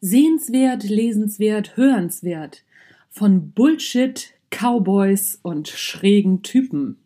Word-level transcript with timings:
Sehenswert, 0.00 0.84
lesenswert, 0.84 1.76
hörenswert. 1.76 2.62
Von 3.10 3.50
Bullshit, 3.50 4.32
Cowboys 4.48 5.40
und 5.42 5.66
schrägen 5.66 6.44
Typen. 6.44 6.98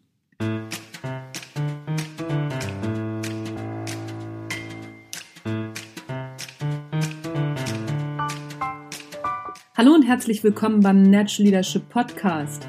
Hallo 9.74 9.94
und 9.94 10.02
herzlich 10.02 10.44
willkommen 10.44 10.80
beim 10.80 11.00
Natural 11.00 11.46
Leadership 11.46 11.88
Podcast. 11.88 12.68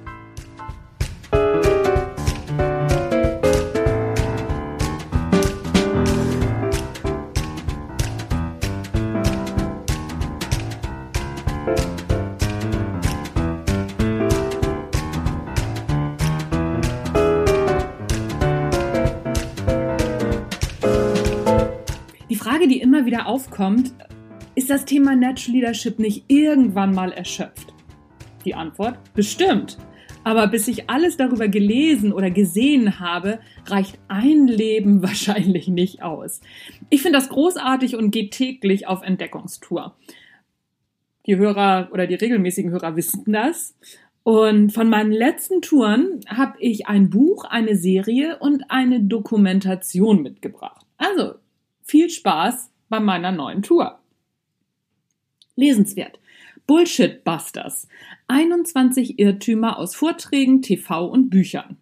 Immer 23.01 23.07
wieder 23.07 23.25
aufkommt, 23.25 23.95
ist 24.53 24.69
das 24.69 24.85
Thema 24.85 25.15
Natural 25.15 25.55
Leadership 25.55 25.97
nicht 25.97 26.25
irgendwann 26.27 26.93
mal 26.93 27.11
erschöpft? 27.11 27.73
Die 28.45 28.53
Antwort, 28.53 28.99
bestimmt. 29.15 29.79
Aber 30.23 30.45
bis 30.45 30.67
ich 30.67 30.87
alles 30.87 31.17
darüber 31.17 31.47
gelesen 31.47 32.13
oder 32.13 32.29
gesehen 32.29 32.99
habe, 32.99 33.39
reicht 33.65 33.97
ein 34.07 34.45
Leben 34.45 35.01
wahrscheinlich 35.01 35.67
nicht 35.67 36.03
aus. 36.03 36.41
Ich 36.91 37.01
finde 37.01 37.17
das 37.17 37.29
großartig 37.29 37.95
und 37.95 38.11
gehe 38.11 38.29
täglich 38.29 38.85
auf 38.85 39.01
Entdeckungstour. 39.01 39.95
Die 41.25 41.37
Hörer 41.37 41.89
oder 41.91 42.05
die 42.05 42.15
regelmäßigen 42.15 42.69
Hörer 42.69 42.95
wissen 42.95 43.23
das. 43.25 43.75
Und 44.21 44.73
von 44.73 44.89
meinen 44.89 45.11
letzten 45.11 45.63
Touren 45.63 46.19
habe 46.27 46.53
ich 46.59 46.85
ein 46.85 47.09
Buch, 47.09 47.45
eine 47.45 47.75
Serie 47.75 48.37
und 48.37 48.65
eine 48.69 49.01
Dokumentation 49.01 50.21
mitgebracht. 50.21 50.85
Also 50.97 51.33
viel 51.81 52.11
Spaß 52.11 52.70
bei 52.91 52.99
meiner 52.99 53.31
neuen 53.31 53.63
Tour. 53.63 53.97
Lesenswert. 55.55 56.19
Bullshit 56.67 57.23
Busters. 57.23 57.87
21 58.27 59.17
Irrtümer 59.17 59.79
aus 59.79 59.95
Vorträgen, 59.95 60.61
TV 60.61 61.07
und 61.07 61.29
Büchern. 61.31 61.77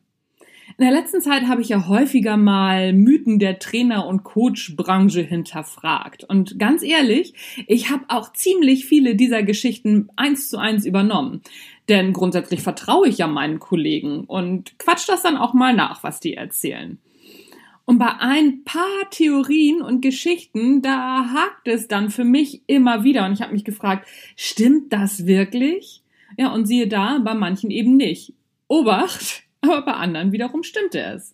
In 0.78 0.86
der 0.86 0.94
letzten 0.94 1.20
Zeit 1.20 1.48
habe 1.48 1.62
ich 1.62 1.70
ja 1.70 1.88
häufiger 1.88 2.38
mal 2.38 2.94
Mythen 2.94 3.40
der 3.40 3.60
Trainer- 3.60 4.08
und 4.08 4.24
Coach-Branche 4.24 5.22
hinterfragt. 5.22 6.24
Und 6.24 6.58
ganz 6.58 6.84
ehrlich, 6.84 7.34
ich 7.68 7.90
habe 7.90 8.06
auch 8.08 8.32
ziemlich 8.32 8.86
viele 8.86 9.16
dieser 9.16 9.44
Geschichten 9.44 10.10
eins 10.16 10.48
zu 10.48 10.58
eins 10.58 10.86
übernommen. 10.86 11.42
Denn 11.90 12.14
grundsätzlich 12.14 12.62
vertraue 12.62 13.10
ich 13.10 13.18
ja 13.18 13.28
meinen 13.28 13.60
Kollegen 13.60 14.24
und 14.26 14.78
quatsch 14.78 15.10
das 15.10 15.24
dann 15.24 15.38
auch 15.38 15.54
mal 15.54 15.76
nach, 15.76 16.04
was 16.04 16.20
die 16.20 16.36
erzählen. 16.36 17.00
Und 17.90 17.98
bei 17.98 18.20
ein 18.20 18.64
paar 18.66 19.10
Theorien 19.10 19.82
und 19.82 20.02
Geschichten, 20.02 20.84
da 20.84 21.32
hakt 21.34 21.68
es 21.68 21.88
dann 21.88 22.12
für 22.12 22.24
mich 22.24 22.62
immer 22.68 23.04
wieder. 23.04 23.26
Und 23.26 23.34
ich 23.34 23.42
habe 23.42 23.52
mich 23.52 23.64
gefragt, 23.64 24.08
stimmt 24.36 24.94
das 24.94 25.26
wirklich? 25.26 26.04
Ja, 26.38 26.54
und 26.54 26.68
siehe 26.68 26.88
da, 26.88 27.18
bei 27.18 27.34
manchen 27.34 27.72
eben 27.72 27.98
nicht. 27.98 28.36
Obacht, 28.68 29.42
aber 29.62 29.82
bei 29.82 29.94
anderen 29.94 30.32
wiederum 30.32 30.62
stimmte 30.62 31.02
es. 31.02 31.34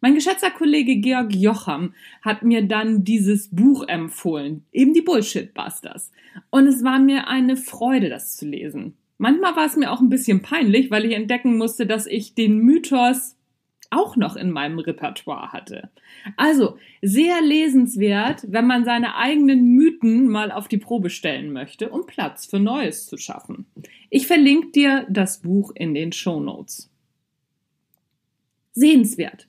Mein 0.00 0.16
geschätzter 0.16 0.50
Kollege 0.50 0.96
Georg 0.96 1.32
Jocham 1.32 1.94
hat 2.22 2.42
mir 2.42 2.66
dann 2.66 3.04
dieses 3.04 3.46
Buch 3.54 3.86
empfohlen, 3.86 4.64
eben 4.72 4.94
die 4.94 5.02
Bullshit 5.02 5.54
Busters. 5.54 6.10
Und 6.50 6.66
es 6.66 6.82
war 6.82 6.98
mir 6.98 7.28
eine 7.28 7.56
Freude, 7.56 8.08
das 8.08 8.36
zu 8.36 8.48
lesen. 8.48 8.94
Manchmal 9.16 9.54
war 9.54 9.66
es 9.66 9.76
mir 9.76 9.92
auch 9.92 10.00
ein 10.00 10.08
bisschen 10.08 10.42
peinlich, 10.42 10.90
weil 10.90 11.04
ich 11.04 11.12
entdecken 11.12 11.56
musste, 11.56 11.86
dass 11.86 12.08
ich 12.08 12.34
den 12.34 12.58
Mythos 12.58 13.36
auch 13.92 14.16
noch 14.16 14.36
in 14.36 14.50
meinem 14.50 14.78
Repertoire 14.78 15.52
hatte. 15.52 15.90
Also 16.36 16.78
sehr 17.02 17.42
lesenswert, 17.42 18.44
wenn 18.48 18.66
man 18.66 18.84
seine 18.84 19.16
eigenen 19.16 19.74
Mythen 19.74 20.28
mal 20.28 20.50
auf 20.50 20.68
die 20.68 20.78
Probe 20.78 21.10
stellen 21.10 21.52
möchte, 21.52 21.90
um 21.90 22.06
Platz 22.06 22.46
für 22.46 22.58
Neues 22.58 23.06
zu 23.06 23.18
schaffen. 23.18 23.66
Ich 24.10 24.26
verlinke 24.26 24.68
dir 24.68 25.06
das 25.10 25.40
Buch 25.40 25.72
in 25.74 25.94
den 25.94 26.12
Show 26.12 26.40
Notes. 26.40 26.90
Sehenswert. 28.72 29.46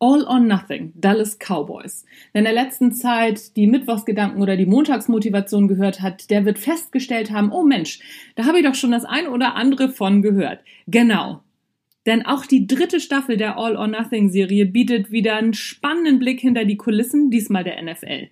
All 0.00 0.24
or 0.24 0.40
Nothing, 0.40 0.92
Dallas 0.96 1.38
Cowboys. 1.38 2.04
Wer 2.32 2.40
in 2.40 2.44
der 2.44 2.52
letzten 2.52 2.92
Zeit 2.92 3.56
die 3.56 3.68
Mittwochsgedanken 3.68 4.42
oder 4.42 4.56
die 4.56 4.66
Montagsmotivation 4.66 5.68
gehört 5.68 6.02
hat, 6.02 6.30
der 6.30 6.44
wird 6.44 6.58
festgestellt 6.58 7.30
haben, 7.30 7.52
oh 7.52 7.62
Mensch, 7.62 8.00
da 8.34 8.44
habe 8.44 8.58
ich 8.58 8.66
doch 8.66 8.74
schon 8.74 8.90
das 8.90 9.04
ein 9.04 9.28
oder 9.28 9.54
andere 9.54 9.88
von 9.88 10.20
gehört. 10.20 10.60
Genau, 10.88 11.43
denn 12.06 12.26
auch 12.26 12.46
die 12.46 12.66
dritte 12.66 13.00
Staffel 13.00 13.36
der 13.36 13.58
All 13.58 13.76
or 13.76 13.86
Nothing 13.86 14.30
Serie 14.30 14.66
bietet 14.66 15.10
wieder 15.10 15.36
einen 15.36 15.54
spannenden 15.54 16.18
Blick 16.18 16.40
hinter 16.40 16.64
die 16.64 16.76
Kulissen, 16.76 17.30
diesmal 17.30 17.64
der 17.64 17.82
NFL. 17.82 18.28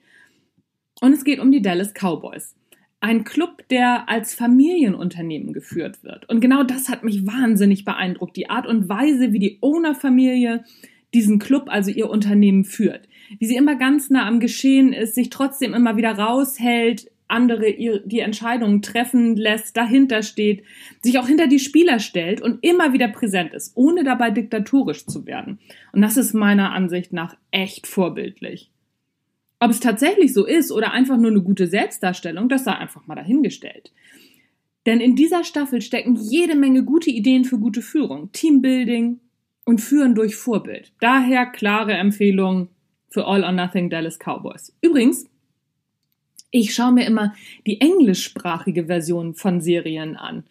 Und 1.00 1.12
es 1.12 1.25
geht 1.25 1.41
um 1.41 1.50
die 1.50 1.62
Dallas 1.62 1.94
Cowboys. 1.94 2.55
Ein 3.00 3.25
Club, 3.25 3.66
der 3.69 4.09
als 4.09 4.34
Familienunternehmen 4.34 5.53
geführt 5.53 6.05
wird. 6.05 6.28
Und 6.28 6.41
genau 6.41 6.62
das 6.62 6.88
hat 6.88 7.03
mich 7.03 7.27
wahnsinnig 7.27 7.84
beeindruckt. 7.84 8.37
Die 8.37 8.49
Art 8.49 8.66
und 8.66 8.88
Weise, 8.88 9.32
wie 9.32 9.41
die 9.41 9.59
Owner-Familie 9.61 10.65
diesen 11.12 11.38
Club, 11.38 11.65
also 11.66 11.91
ihr 11.91 12.09
Unternehmen 12.09 12.65
führt. 12.65 13.09
Wie 13.38 13.47
sie 13.47 13.56
immer 13.56 13.77
ganz 13.77 14.11
nah 14.11 14.27
am 14.27 14.41
Geschehen 14.41 14.93
ist, 14.93 15.15
sich 15.15 15.31
trotzdem 15.31 15.75
immer 15.75 15.97
wieder 15.97 16.12
raushält, 16.12 17.11
andere 17.32 17.75
die 18.04 18.20
Entscheidungen 18.20 18.82
treffen 18.82 19.37
lässt, 19.37 19.76
dahinter 19.76 20.22
steht, 20.22 20.62
sich 21.00 21.19
auch 21.19 21.26
hinter 21.26 21.48
die 21.48 21.59
Spieler 21.59 21.98
stellt 21.98 22.41
und 22.41 22.62
immer 22.62 22.93
wieder 22.93 23.09
präsent 23.09 23.54
ist, 23.54 23.72
ohne 23.75 24.04
dabei 24.04 24.31
diktatorisch 24.31 25.06
zu 25.06 25.26
werden. 25.26 25.59
Und 25.93 26.03
das 26.03 26.16
ist 26.16 26.34
meiner 26.34 26.72
Ansicht 26.72 27.12
nach 27.12 27.37
echt 27.50 27.87
vorbildlich. 27.87 28.70
Ob 29.59 29.70
es 29.70 29.81
tatsächlich 29.81 30.34
so 30.34 30.44
ist 30.44 30.72
oder 30.72 30.93
einfach 30.93 31.16
nur 31.16 31.31
eine 31.31 31.43
gute 31.43 31.66
Selbstdarstellung, 31.66 32.48
das 32.48 32.65
sei 32.65 32.72
einfach 32.72 33.06
mal 33.06 33.15
dahingestellt. 33.15 33.93
Denn 34.87 35.00
in 35.00 35.14
dieser 35.14 35.44
Staffel 35.44 35.81
stecken 35.81 36.16
jede 36.16 36.56
Menge 36.56 36.84
gute 36.84 37.10
Ideen 37.10 37.44
für 37.44 37.59
gute 37.59 37.82
Führung, 37.82 38.32
Teambuilding 38.32 39.20
und 39.64 39.81
Führen 39.81 40.14
durch 40.14 40.34
Vorbild. 40.34 40.93
Daher 41.00 41.47
klare 41.47 41.93
Empfehlung 41.93 42.69
für 43.09 43.26
All 43.26 43.44
or 43.44 43.53
Nothing 43.53 43.91
Dallas 43.91 44.19
Cowboys. 44.19 44.76
Übrigens, 44.81 45.26
ich 46.52 46.74
schaue 46.74 46.92
mir 46.92 47.06
immer 47.06 47.34
die 47.66 47.80
englischsprachige 47.80 48.86
Version 48.86 49.34
von 49.34 49.60
Serien 49.60 50.16
an. 50.16 50.44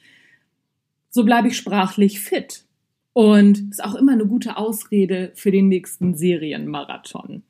So 1.09 1.23
bleibe 1.23 1.47
ich 1.47 1.55
sprachlich 1.55 2.19
fit. 2.19 2.65
Und 3.13 3.69
ist 3.69 3.83
auch 3.83 3.95
immer 3.95 4.13
eine 4.13 4.25
gute 4.25 4.57
Ausrede 4.57 5.31
für 5.35 5.51
den 5.51 5.67
nächsten 5.67 6.15
Serienmarathon. 6.15 7.43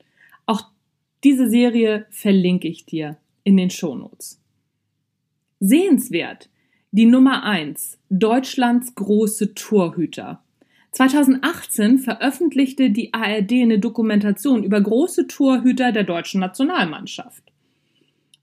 Auch 0.44 0.66
diese 1.24 1.48
Serie 1.48 2.06
verlinke 2.10 2.68
ich 2.68 2.84
dir 2.84 3.16
in 3.44 3.56
den 3.56 3.70
Shownotes. 3.70 4.40
Sehenswert. 5.60 6.48
Die 6.90 7.06
Nummer 7.06 7.44
eins 7.44 7.98
Deutschlands 8.10 8.94
große 8.96 9.54
Torhüter. 9.54 10.42
2018 10.90 12.00
veröffentlichte 12.00 12.90
die 12.90 13.14
ARD 13.14 13.52
eine 13.52 13.78
Dokumentation 13.78 14.62
über 14.62 14.80
große 14.80 15.26
Torhüter 15.26 15.92
der 15.92 16.04
deutschen 16.04 16.40
Nationalmannschaft. 16.40 17.51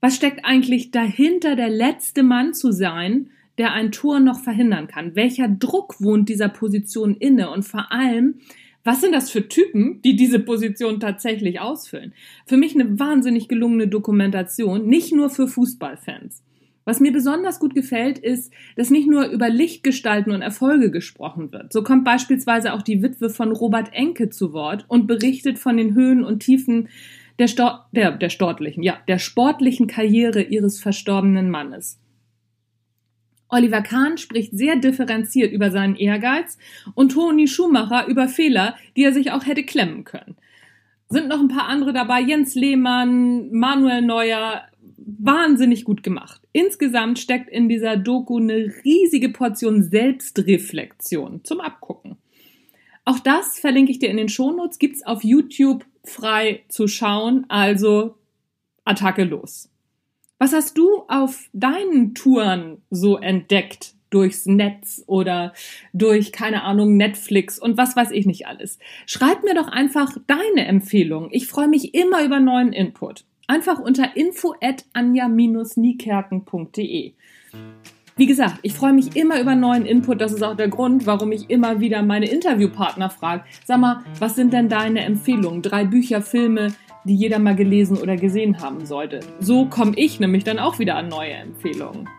Was 0.00 0.16
steckt 0.16 0.44
eigentlich 0.44 0.90
dahinter, 0.90 1.56
der 1.56 1.68
letzte 1.68 2.22
Mann 2.22 2.54
zu 2.54 2.72
sein, 2.72 3.30
der 3.58 3.72
ein 3.72 3.92
Tor 3.92 4.18
noch 4.20 4.40
verhindern 4.40 4.86
kann? 4.86 5.14
Welcher 5.14 5.48
Druck 5.48 6.00
wohnt 6.00 6.28
dieser 6.28 6.48
Position 6.48 7.14
inne? 7.14 7.50
Und 7.50 7.64
vor 7.64 7.92
allem, 7.92 8.36
was 8.82 9.02
sind 9.02 9.14
das 9.14 9.30
für 9.30 9.46
Typen, 9.48 10.00
die 10.02 10.16
diese 10.16 10.40
Position 10.40 11.00
tatsächlich 11.00 11.60
ausfüllen? 11.60 12.14
Für 12.46 12.56
mich 12.56 12.74
eine 12.74 12.98
wahnsinnig 12.98 13.48
gelungene 13.48 13.88
Dokumentation, 13.88 14.86
nicht 14.86 15.12
nur 15.12 15.28
für 15.28 15.46
Fußballfans. 15.46 16.42
Was 16.86 16.98
mir 16.98 17.12
besonders 17.12 17.60
gut 17.60 17.74
gefällt, 17.74 18.18
ist, 18.18 18.52
dass 18.76 18.88
nicht 18.88 19.06
nur 19.06 19.26
über 19.26 19.50
Lichtgestalten 19.50 20.32
und 20.32 20.40
Erfolge 20.40 20.90
gesprochen 20.90 21.52
wird. 21.52 21.74
So 21.74 21.82
kommt 21.82 22.04
beispielsweise 22.04 22.72
auch 22.72 22.80
die 22.80 23.02
Witwe 23.02 23.28
von 23.28 23.52
Robert 23.52 23.92
Enke 23.92 24.30
zu 24.30 24.54
Wort 24.54 24.86
und 24.88 25.06
berichtet 25.06 25.58
von 25.58 25.76
den 25.76 25.94
Höhen 25.94 26.24
und 26.24 26.40
Tiefen 26.40 26.88
der, 27.40 27.48
Stor 27.48 27.88
der, 27.92 28.12
der 28.12 28.28
sportlichen, 28.28 28.82
ja, 28.82 28.98
der 29.08 29.18
sportlichen 29.18 29.86
Karriere 29.86 30.42
ihres 30.42 30.78
verstorbenen 30.78 31.50
Mannes. 31.50 31.98
Oliver 33.48 33.80
Kahn 33.82 34.18
spricht 34.18 34.56
sehr 34.56 34.76
differenziert 34.76 35.50
über 35.50 35.70
seinen 35.70 35.96
Ehrgeiz 35.96 36.58
und 36.94 37.12
Toni 37.12 37.48
Schumacher 37.48 38.06
über 38.06 38.28
Fehler, 38.28 38.76
die 38.96 39.02
er 39.02 39.12
sich 39.12 39.32
auch 39.32 39.46
hätte 39.46 39.64
klemmen 39.64 40.04
können. 40.04 40.36
Sind 41.08 41.28
noch 41.28 41.40
ein 41.40 41.48
paar 41.48 41.66
andere 41.66 41.92
dabei, 41.92 42.20
Jens 42.20 42.54
Lehmann, 42.54 43.50
Manuel 43.50 44.02
Neuer, 44.02 44.62
wahnsinnig 44.98 45.84
gut 45.84 46.02
gemacht. 46.02 46.42
Insgesamt 46.52 47.18
steckt 47.18 47.50
in 47.50 47.68
dieser 47.68 47.96
Doku 47.96 48.38
eine 48.38 48.72
riesige 48.84 49.30
Portion 49.30 49.82
Selbstreflexion 49.82 51.42
zum 51.42 51.60
Abgucken. 51.60 52.18
Auch 53.04 53.18
das 53.18 53.58
verlinke 53.58 53.90
ich 53.90 53.98
dir 53.98 54.10
in 54.10 54.18
den 54.18 54.28
Shownotes, 54.28 54.78
gibt's 54.78 55.04
auf 55.04 55.24
YouTube 55.24 55.84
frei 56.04 56.64
zu 56.68 56.86
schauen, 56.88 57.46
also 57.48 58.16
Attacke 58.84 59.24
los. 59.24 59.70
Was 60.38 60.52
hast 60.52 60.76
du 60.78 61.02
auf 61.08 61.48
deinen 61.52 62.14
Touren 62.14 62.82
so 62.90 63.18
entdeckt? 63.18 63.94
Durchs 64.08 64.46
Netz 64.46 65.02
oder 65.06 65.52
durch, 65.92 66.32
keine 66.32 66.62
Ahnung, 66.64 66.96
Netflix 66.96 67.58
und 67.60 67.76
was 67.76 67.94
weiß 67.94 68.10
ich 68.10 68.26
nicht 68.26 68.48
alles. 68.48 68.80
Schreib 69.06 69.44
mir 69.44 69.54
doch 69.54 69.68
einfach 69.68 70.16
deine 70.26 70.66
Empfehlung. 70.66 71.28
Ich 71.30 71.46
freue 71.46 71.68
mich 71.68 71.94
immer 71.94 72.24
über 72.24 72.40
neuen 72.40 72.72
Input. 72.72 73.24
Einfach 73.46 73.78
unter 73.78 74.16
info 74.16 74.56
at 74.60 74.84
anja-niekerken.de. 74.94 77.12
Wie 78.20 78.26
gesagt, 78.26 78.56
ich 78.60 78.74
freue 78.74 78.92
mich 78.92 79.16
immer 79.16 79.40
über 79.40 79.54
neuen 79.54 79.86
Input. 79.86 80.20
Das 80.20 80.30
ist 80.30 80.42
auch 80.42 80.54
der 80.54 80.68
Grund, 80.68 81.06
warum 81.06 81.32
ich 81.32 81.48
immer 81.48 81.80
wieder 81.80 82.02
meine 82.02 82.28
Interviewpartner 82.28 83.08
frage. 83.08 83.44
Sag 83.64 83.80
mal, 83.80 84.04
was 84.18 84.36
sind 84.36 84.52
denn 84.52 84.68
deine 84.68 85.06
Empfehlungen? 85.06 85.62
Drei 85.62 85.86
Bücher, 85.86 86.20
Filme, 86.20 86.74
die 87.04 87.14
jeder 87.14 87.38
mal 87.38 87.56
gelesen 87.56 87.96
oder 87.96 88.16
gesehen 88.16 88.60
haben 88.60 88.84
sollte. 88.84 89.20
So 89.38 89.64
komme 89.64 89.92
ich 89.96 90.20
nämlich 90.20 90.44
dann 90.44 90.58
auch 90.58 90.78
wieder 90.78 90.96
an 90.96 91.08
neue 91.08 91.32
Empfehlungen. 91.32 92.10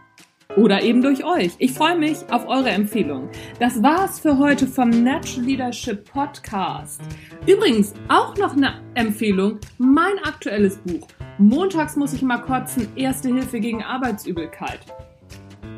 Oder 0.58 0.82
eben 0.82 1.04
durch 1.04 1.24
euch. 1.24 1.52
Ich 1.60 1.74
freue 1.74 2.00
mich 2.00 2.18
auf 2.32 2.48
eure 2.48 2.72
Empfehlungen. 2.72 3.30
Das 3.60 3.84
war's 3.84 4.20
für 4.20 4.40
heute 4.40 4.66
vom 4.66 4.90
Natural 4.90 5.46
Leadership 5.46 6.12
Podcast. 6.12 7.00
Übrigens 7.46 7.94
auch 8.08 8.36
noch 8.38 8.58
eine 8.58 8.82
Empfehlung. 8.96 9.60
Mein 9.78 10.18
aktuelles 10.24 10.78
Buch. 10.78 11.08
Montags 11.38 11.96
muss 11.96 12.14
ich 12.14 12.24
mal 12.24 12.40
kotzen. 12.40 12.88
Erste 12.96 13.28
Hilfe 13.28 13.60
gegen 13.60 13.84
Arbeitsübelkeit. 13.84 14.80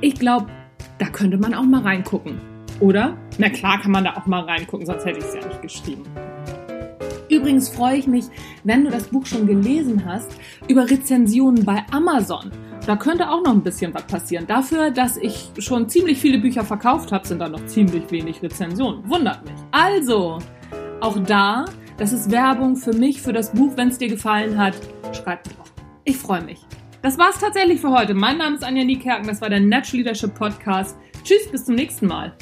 Ich 0.03 0.15
glaube, 0.15 0.47
da 0.99 1.07
könnte 1.07 1.37
man 1.37 1.53
auch 1.53 1.63
mal 1.63 1.81
reingucken. 1.81 2.37
Oder? 2.81 3.15
Na 3.37 3.47
klar 3.47 3.79
kann 3.79 3.91
man 3.91 4.03
da 4.03 4.15
auch 4.17 4.25
mal 4.25 4.41
reingucken, 4.41 4.85
sonst 4.85 5.05
hätte 5.05 5.19
ich 5.19 5.23
es 5.23 5.33
ja 5.33 5.47
nicht 5.47 5.61
geschrieben. 5.61 6.03
Übrigens 7.29 7.69
freue 7.69 7.95
ich 7.95 8.05
mich, 8.05 8.25
wenn 8.65 8.83
du 8.83 8.91
das 8.91 9.07
Buch 9.07 9.25
schon 9.25 9.47
gelesen 9.47 10.03
hast, 10.05 10.35
über 10.67 10.89
Rezensionen 10.89 11.63
bei 11.63 11.85
Amazon. 11.91 12.51
Da 12.85 12.97
könnte 12.97 13.29
auch 13.29 13.45
noch 13.45 13.53
ein 13.53 13.63
bisschen 13.63 13.93
was 13.93 14.03
passieren. 14.03 14.45
Dafür, 14.45 14.91
dass 14.91 15.15
ich 15.15 15.51
schon 15.59 15.87
ziemlich 15.87 16.19
viele 16.19 16.37
Bücher 16.37 16.65
verkauft 16.65 17.13
habe, 17.13 17.25
sind 17.25 17.39
da 17.39 17.47
noch 17.47 17.65
ziemlich 17.67 18.11
wenig 18.11 18.43
Rezensionen. 18.43 19.09
Wundert 19.09 19.45
mich. 19.45 19.55
Also, 19.71 20.39
auch 20.99 21.17
da, 21.19 21.63
das 21.95 22.11
ist 22.11 22.29
Werbung 22.29 22.75
für 22.75 22.93
mich, 22.93 23.21
für 23.21 23.31
das 23.31 23.53
Buch. 23.53 23.71
Wenn 23.77 23.87
es 23.87 23.99
dir 23.99 24.09
gefallen 24.09 24.57
hat, 24.57 24.75
schreib 25.13 25.47
mir 25.47 25.53
doch. 25.53 25.71
Ich 26.03 26.17
freue 26.17 26.43
mich. 26.43 26.59
Das 27.03 27.17
war's 27.17 27.37
tatsächlich 27.37 27.81
für 27.81 27.91
heute. 27.91 28.13
Mein 28.13 28.37
Name 28.37 28.55
ist 28.55 28.63
Anja 28.63 28.85
Niekerken. 28.85 29.27
Das 29.27 29.41
war 29.41 29.49
der 29.49 29.59
Natural 29.59 29.97
Leadership 29.97 30.33
Podcast. 30.33 30.97
Tschüss, 31.25 31.51
bis 31.51 31.65
zum 31.65 31.75
nächsten 31.75 32.07
Mal. 32.07 32.33